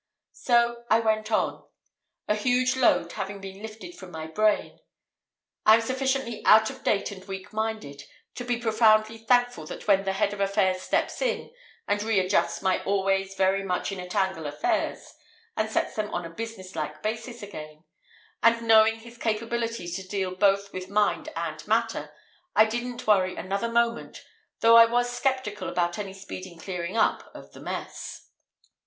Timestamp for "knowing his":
18.67-19.19